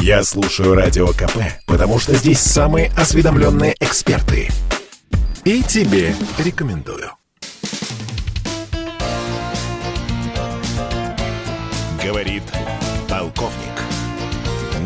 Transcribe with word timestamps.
Я 0.00 0.22
слушаю 0.22 0.74
Радио 0.74 1.08
КП, 1.08 1.38
потому 1.66 1.98
что 1.98 2.14
здесь 2.14 2.40
самые 2.40 2.88
осведомленные 2.96 3.74
эксперты. 3.80 4.48
И 5.44 5.62
тебе 5.62 6.14
рекомендую. 6.38 7.10
Говорит 12.04 12.42
полковник. 13.08 13.78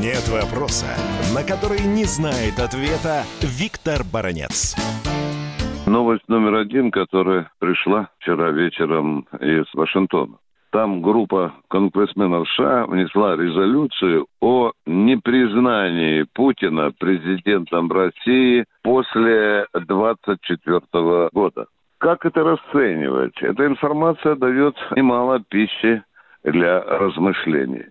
Нет 0.00 0.26
вопроса, 0.28 0.86
на 1.34 1.44
который 1.44 1.80
не 1.82 2.04
знает 2.04 2.58
ответа 2.58 3.24
Виктор 3.42 4.02
Баранец. 4.04 4.74
Новость 5.86 6.28
номер 6.28 6.54
один, 6.54 6.90
которая 6.90 7.50
пришла 7.58 8.08
вчера 8.18 8.50
вечером 8.50 9.26
из 9.40 9.66
Вашингтона. 9.74 10.38
Там 10.72 11.02
группа 11.02 11.52
конгрессменов 11.68 12.48
США 12.48 12.86
внесла 12.86 13.36
резолюцию 13.36 14.26
о 14.40 14.72
непризнании 14.86 16.24
Путина 16.32 16.90
президентом 16.98 17.92
России 17.92 18.64
после 18.82 19.66
24 19.74 21.28
года. 21.30 21.66
Как 21.98 22.24
это 22.24 22.42
расценивать? 22.42 23.36
Эта 23.42 23.66
информация 23.66 24.34
дает 24.34 24.74
немало 24.96 25.44
пищи 25.46 26.02
для 26.42 26.80
размышлений. 26.80 27.84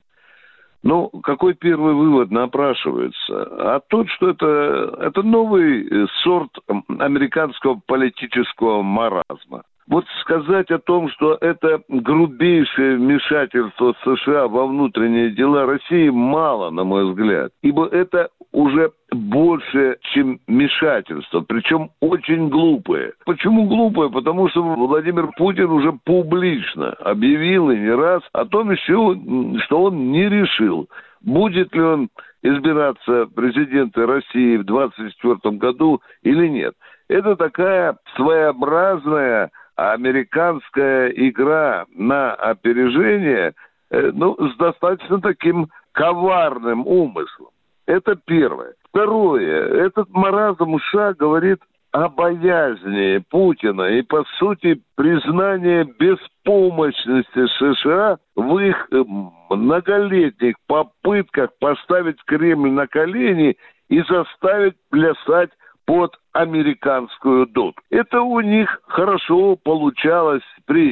Ну, 0.81 1.09
какой 1.21 1.53
первый 1.53 1.93
вывод 1.93 2.31
напрашивается? 2.31 3.75
А 3.75 3.79
тот, 3.87 4.09
что 4.09 4.31
это, 4.31 4.97
это 5.01 5.21
новый 5.21 5.87
сорт 6.23 6.49
американского 6.97 7.79
политического 7.85 8.81
маразма. 8.81 9.61
Вот 9.91 10.05
сказать 10.21 10.71
о 10.71 10.79
том, 10.79 11.09
что 11.09 11.37
это 11.41 11.81
грубейшее 11.89 12.95
вмешательство 12.95 13.93
США 14.05 14.47
во 14.47 14.65
внутренние 14.65 15.31
дела 15.31 15.65
России, 15.65 16.07
мало, 16.07 16.69
на 16.69 16.85
мой 16.85 17.11
взгляд. 17.11 17.51
Ибо 17.61 17.87
это 17.87 18.29
уже 18.53 18.93
больше, 19.11 19.97
чем 20.13 20.39
вмешательство, 20.47 21.41
причем 21.41 21.89
очень 21.99 22.47
глупое. 22.47 23.11
Почему 23.25 23.65
глупое? 23.65 24.09
Потому 24.09 24.47
что 24.47 24.63
Владимир 24.63 25.27
Путин 25.35 25.69
уже 25.69 25.91
публично 26.05 26.91
объявил 26.91 27.69
и 27.69 27.77
не 27.77 27.93
раз 27.93 28.21
о 28.31 28.45
том 28.45 28.71
еще, 28.71 29.19
что 29.65 29.83
он 29.83 30.13
не 30.13 30.29
решил, 30.29 30.87
будет 31.19 31.75
ли 31.75 31.81
он 31.81 32.09
избираться 32.43 33.25
президентом 33.35 34.05
России 34.05 34.55
в 34.55 34.63
2024 34.63 35.57
году 35.57 36.01
или 36.23 36.47
нет. 36.47 36.75
Это 37.09 37.35
такая 37.35 37.97
своеобразная 38.15 39.51
американская 39.75 41.09
игра 41.09 41.85
на 41.95 42.33
опережение, 42.33 43.53
э, 43.89 44.11
ну, 44.13 44.35
с 44.39 44.55
достаточно 44.57 45.19
таким 45.21 45.67
коварным 45.91 46.85
умыслом. 46.87 47.49
Это 47.85 48.15
первое. 48.15 48.73
Второе. 48.89 49.85
Этот 49.85 50.09
маразм 50.09 50.77
США 50.79 51.13
говорит 51.13 51.59
о 51.91 52.07
боязни 52.07 53.23
Путина 53.29 53.83
и, 53.83 54.01
по 54.01 54.23
сути, 54.39 54.81
признание 54.95 55.83
беспомощности 55.83 57.47
США 57.57 58.17
в 58.35 58.57
их 58.59 58.87
э, 58.91 59.03
многолетних 59.49 60.55
попытках 60.67 61.49
поставить 61.59 62.23
Кремль 62.25 62.71
на 62.71 62.87
колени 62.87 63.57
и 63.89 64.01
заставить 64.03 64.75
плясать 64.89 65.51
под 65.91 66.15
американскую 66.31 67.47
дудку. 67.47 67.83
Это 67.89 68.21
у 68.21 68.39
них 68.39 68.79
хорошо 68.87 69.57
получалось 69.57 70.41
при 70.65 70.85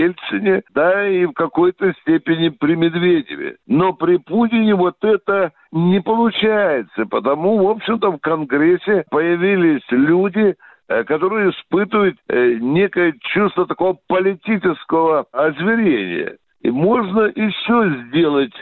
Ельцине, 0.00 0.62
да 0.72 1.08
и 1.08 1.26
в 1.26 1.32
какой-то 1.32 1.92
степени 2.02 2.50
при 2.50 2.76
Медведеве. 2.76 3.56
Но 3.66 3.94
при 3.94 4.18
Путине 4.18 4.76
вот 4.76 4.94
это 5.02 5.50
не 5.72 6.00
получается, 6.00 7.04
потому, 7.06 7.66
в 7.66 7.68
общем-то, 7.68 8.12
в 8.12 8.18
Конгрессе 8.18 9.04
появились 9.10 9.82
люди, 9.90 10.54
э, 10.86 11.02
которые 11.02 11.50
испытывают 11.50 12.16
э, 12.28 12.58
некое 12.60 13.12
чувство 13.32 13.66
такого 13.66 13.98
политического 14.06 15.26
озверения. 15.32 16.36
И 16.60 16.70
можно 16.70 17.22
еще 17.22 18.06
сделать 18.06 18.54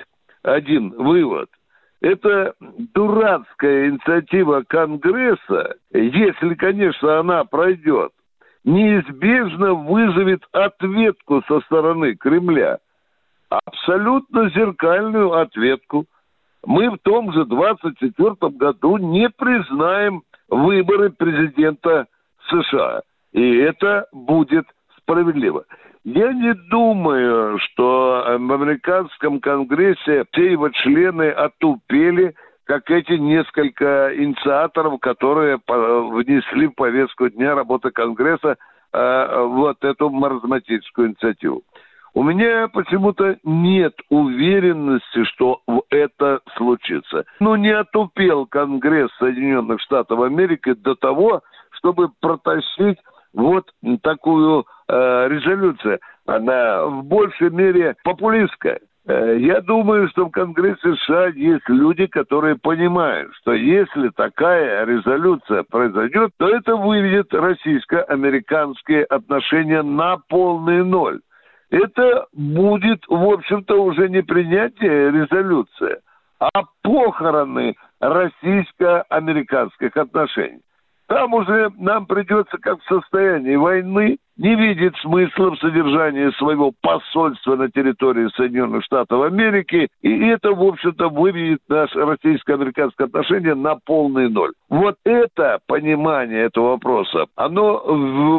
один 0.43 0.95
вывод– 0.97 1.51
это 2.03 2.55
дурацкая 2.95 3.89
инициатива 3.89 4.65
Конгресса, 4.67 5.77
если, 5.93 6.55
конечно, 6.55 7.21
она 7.21 7.45
пройдет, 7.45 8.13
неизбежно 8.65 9.75
вызовет 9.75 10.43
ответку 10.53 11.43
со 11.47 11.61
стороны 11.61 12.17
Кремля. 12.17 12.79
Абсолютно 13.49 14.51
зеркальную 14.51 15.33
ответку. 15.33 16.07
Мы 16.65 16.91
в 16.91 16.99
том 16.99 17.33
же 17.33 17.45
24 17.45 18.35
году 18.51 18.97
не 18.97 19.31
признаем 19.31 20.23
выборы 20.49 21.11
президента 21.11 22.07
США. 22.49 23.03
И 23.33 23.59
это 23.59 24.07
будет 24.13 24.67
справедливо. 24.99 25.65
Я 26.05 26.33
не 26.33 26.53
думаю, 26.55 27.59
что 27.59 28.25
в 28.27 28.53
американском 28.53 29.39
конгрессе 29.41 30.25
все 30.33 30.53
его 30.53 30.69
члены 30.71 31.31
отупели, 31.31 32.35
как 32.65 32.91
эти 32.91 33.13
несколько 33.13 34.11
инициаторов, 34.17 34.99
которые 35.01 35.61
внесли 35.67 36.67
в 36.67 36.75
повестку 36.75 37.29
дня 37.29 37.55
работы 37.55 37.91
Конгресса 37.91 38.57
э, 38.93 39.45
вот 39.45 39.85
эту 39.85 40.11
маразматическую 40.11 41.09
инициативу. 41.09 41.63
У 42.15 42.23
меня 42.23 42.69
почему-то 42.69 43.39
нет 43.45 43.95
уверенности, 44.11 45.25
что 45.25 45.63
это 45.89 46.41
случится. 46.57 47.25
Ну, 47.41 47.55
не 47.55 47.71
отупел 47.71 48.47
Конгресс 48.47 49.11
Соединенных 49.19 49.81
Штатов 49.81 50.21
Америки 50.21 50.75
до 50.75 50.95
того, 50.95 51.43
чтобы 51.71 52.11
протащить 52.21 52.99
вот 53.33 53.71
такую 54.03 54.67
э, 54.89 54.95
резолюцию. 55.29 56.01
Она 56.27 56.87
в 56.87 57.05
большей 57.05 57.51
мере 57.51 57.97
популистская. 58.05 58.81
Э, 59.05 59.37
я 59.39 59.61
думаю, 59.61 60.09
что 60.09 60.27
в 60.27 60.31
Конгрессе 60.31 60.95
США 60.95 61.27
есть 61.29 61.69
люди, 61.69 62.07
которые 62.07 62.57
понимают, 62.57 63.35
что 63.41 63.53
если 63.53 64.11
такая 64.11 64.85
резолюция 64.85 65.65
произойдет, 65.65 66.31
то 66.39 66.49
это 66.49 66.77
выведет 66.77 67.35
российско-американские 67.35 69.05
отношения 69.05 69.83
на 69.83 70.19
полный 70.29 70.85
ноль. 70.85 71.21
Это 71.71 72.27
будет, 72.33 73.03
в 73.09 73.33
общем-то, 73.33 73.83
уже 73.83 74.09
не 74.09 74.23
принятие 74.23 75.11
резолюции, 75.11 75.99
а 76.39 76.51
похороны 76.83 77.75
российско-американских 77.99 79.97
отношений. 79.97 80.61
Там 81.09 81.35
уже 81.35 81.71
нам 81.79 82.07
придется, 82.07 82.57
как 82.59 82.81
в 82.81 82.87
состоянии 82.87 83.57
войны, 83.57 84.19
не 84.37 84.55
видеть 84.55 84.97
смысла 84.99 85.51
в 85.51 85.59
содержании 85.59 86.31
своего 86.39 86.73
посольства 86.81 87.57
на 87.57 87.71
территории 87.71 88.29
Соединенных 88.37 88.85
Штатов 88.85 89.23
Америки, 89.23 89.89
и 90.01 90.27
это, 90.27 90.53
в 90.53 90.63
общем-то, 90.63 91.09
выведет 91.09 91.61
наше 91.69 91.99
российско-американское 91.99 93.07
отношение 93.07 93.55
на 93.55 93.77
полный 93.85 94.29
ноль. 94.29 94.53
Вот 94.69 94.97
это 95.05 95.59
понимание 95.67 96.45
этого 96.45 96.71
вопроса, 96.71 97.27
оно 97.37 97.83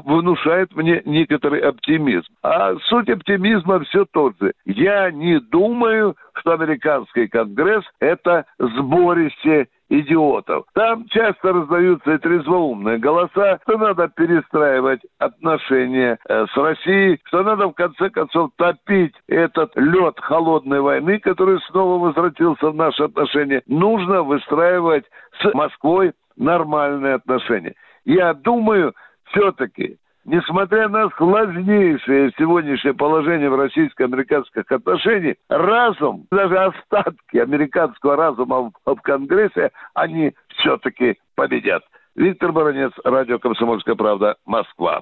внушает 0.06 0.76
мне 0.76 1.02
некоторый 1.06 1.60
оптимизм. 1.62 2.26
А 2.42 2.76
суть 2.86 3.10
оптимизма 3.10 3.80
все 3.82 4.06
тот 4.12 4.34
же. 4.42 4.54
Я 4.66 5.12
не 5.12 5.40
думаю, 5.40 6.16
что 6.36 6.54
американский 6.54 7.28
конгресс– 7.28 7.84
это 8.00 8.46
сборище 8.58 9.68
идиотов. 9.90 10.66
Там 10.74 11.06
часто 11.10 11.54
раздаются 11.54 12.14
и 12.14 12.18
трезвоумные 12.18 12.98
голоса, 12.98 13.60
что 13.64 13.78
надо 13.78 14.08
перестраивать 14.08 15.02
отношения 15.20 15.83
э, 15.84 16.46
с 16.48 16.58
Россией, 16.58 17.20
что 17.26 17.44
надо 17.44 17.68
в 17.68 17.74
конце 17.74 18.10
концов 18.10 18.52
топить 18.56 19.16
этот 19.28 19.72
лед 19.76 20.20
холодной 20.20 20.82
войны, 20.82 21.20
который 21.20 21.60
снова 21.70 22.04
возвратился 22.04 22.70
в 22.70 22.76
наши 22.76 23.04
отношения. 23.04 23.62
Нужно 23.68 24.24
выстраивать 24.24 25.06
с 25.42 25.54
Москвой 25.54 26.14
нормальные 26.36 27.16
отношения. 27.16 27.76
Я 28.06 28.34
думаю, 28.34 28.94
все-таки 29.26 29.98
несмотря 30.26 30.88
на 30.88 31.10
сложнейшее 31.18 32.32
сегодняшнее 32.38 32.94
положение 32.94 33.50
в 33.50 33.56
российско-американских 33.56 34.72
отношениях, 34.72 35.36
разум, 35.50 36.28
даже 36.32 36.58
остатки 36.58 37.38
американского 37.38 38.16
разума 38.16 38.72
в, 38.86 38.96
в 38.96 39.02
Конгрессе, 39.02 39.72
они 39.94 40.34
все-таки 40.58 41.18
победят. 41.36 41.84
Виктор 42.16 42.52
Баранец, 42.52 42.92
Радио 43.04 43.40
«Комсомольская 43.40 43.96
правда», 43.96 44.36
Москва. 44.46 45.02